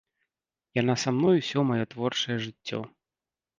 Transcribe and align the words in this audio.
Яна 0.81 0.95
са 1.03 1.09
мной 1.17 1.35
усё 1.43 1.59
маё 1.73 1.85
творчае 1.93 2.37
жыццё. 2.49 2.83